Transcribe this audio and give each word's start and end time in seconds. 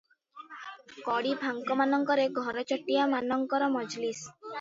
କଡ଼ି 1.07 1.33
ଫାଙ୍କମାନଙ୍କରେ 1.43 2.25
ଘରଚଟିଆ 2.39 3.05
ମାନଙ୍କର 3.13 3.69
ମଜଲିସ୍। 3.77 4.23